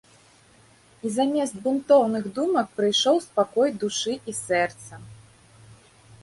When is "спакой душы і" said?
3.27-4.37